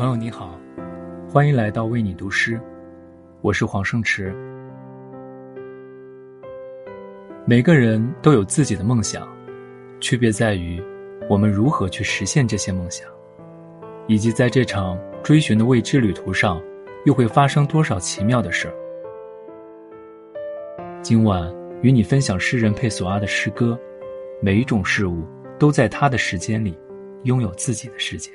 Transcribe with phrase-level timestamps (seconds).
[0.00, 0.58] 朋友你好，
[1.28, 2.58] 欢迎来到为你读诗，
[3.42, 4.34] 我是黄胜池。
[7.44, 9.28] 每个人都有自己的梦想，
[10.00, 10.82] 区别在于
[11.28, 13.06] 我们如何去实现这些梦想，
[14.06, 16.58] 以及在这场追寻的未知旅途上，
[17.04, 18.74] 又会发生多少奇妙的事儿。
[21.02, 23.78] 今晚与你分享诗人佩索阿的诗歌，
[24.40, 25.26] 每一种事物
[25.58, 26.74] 都在他的时间里
[27.24, 28.30] 拥有自己的世界。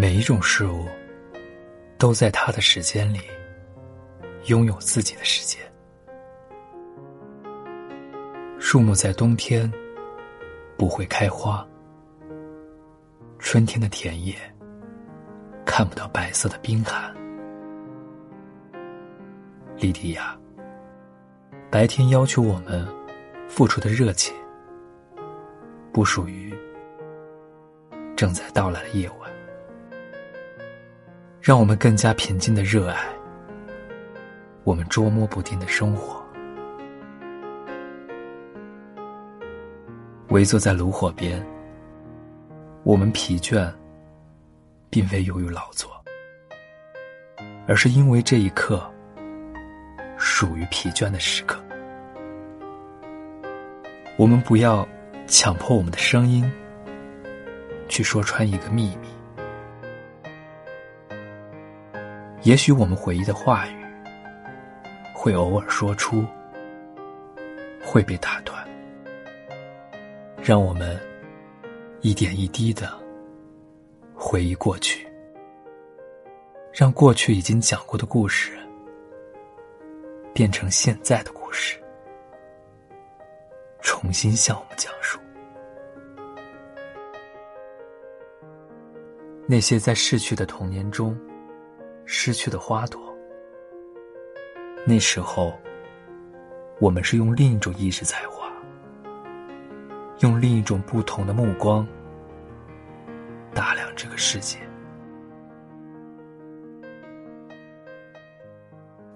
[0.00, 0.86] 每一种事物，
[1.98, 3.20] 都在它的时间里
[4.46, 5.60] 拥有自己的时间。
[8.58, 9.70] 树木在冬天
[10.78, 11.68] 不会开花，
[13.38, 14.34] 春天的田野
[15.66, 17.14] 看不到白色的冰寒。
[19.76, 20.34] 莉迪亚，
[21.70, 22.88] 白天要求我们
[23.50, 24.34] 付出的热情，
[25.92, 26.54] 不属于
[28.16, 29.19] 正在到来的夜晚。
[31.40, 33.02] 让我们更加平静的热爱
[34.62, 36.22] 我们捉摸不定的生活。
[40.28, 41.44] 围坐在炉火边，
[42.84, 43.72] 我们疲倦，
[44.90, 45.90] 并非由于劳作，
[47.66, 48.88] 而是因为这一刻
[50.18, 51.58] 属于疲倦的时刻。
[54.18, 54.86] 我们不要
[55.26, 56.48] 强迫我们的声音
[57.88, 59.08] 去说穿一个秘密。
[62.42, 63.84] 也许我们回忆的话语，
[65.14, 66.24] 会偶尔说出，
[67.84, 68.66] 会被打断。
[70.42, 70.98] 让我们
[72.00, 72.98] 一点一滴的
[74.14, 75.06] 回忆过去，
[76.72, 78.58] 让过去已经讲过的故事
[80.32, 81.78] 变成现在的故事，
[83.82, 85.20] 重新向我们讲述
[89.46, 91.14] 那些在逝去的童年中。
[92.04, 93.00] 失去的花朵，
[94.86, 95.52] 那时候，
[96.80, 98.50] 我们是用另一种意识在画，
[100.20, 101.86] 用另一种不同的目光
[103.54, 104.58] 打量这个世界。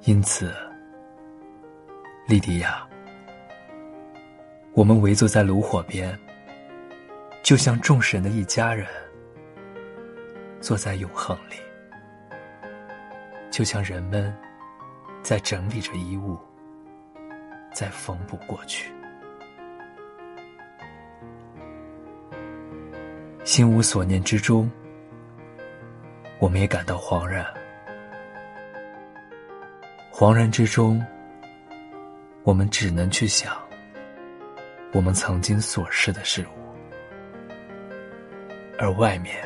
[0.03, 0.53] 因此，
[2.29, 2.87] 莉迪亚，
[4.75, 6.17] 我们围坐在炉火边，
[7.43, 8.87] 就像众神的一家人，
[10.61, 11.57] 坐在永恒里。
[13.55, 14.37] 就像人们
[15.23, 16.37] 在整理着衣物，
[17.73, 18.93] 在缝补过去，
[23.45, 24.69] 心无所念之中，
[26.41, 27.47] 我们也感到恍然。
[30.13, 31.01] 恍然之中，
[32.43, 33.57] 我们只能去想
[34.93, 37.55] 我们曾经所失的事物，
[38.81, 39.37] 而外面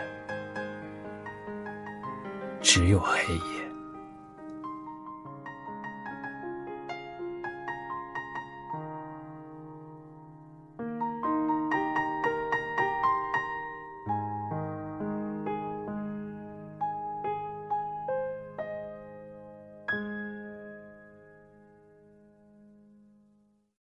[2.62, 3.57] 只有黑夜。